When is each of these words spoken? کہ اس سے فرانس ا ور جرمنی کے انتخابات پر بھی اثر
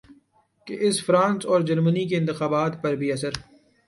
کہ 0.67 0.73
اس 0.85 0.95
سے 0.97 1.03
فرانس 1.07 1.41
ا 1.45 1.49
ور 1.51 1.61
جرمنی 1.67 2.03
کے 2.09 2.15
انتخابات 2.17 2.73
پر 2.81 2.91
بھی 2.99 3.07
اثر 3.15 3.33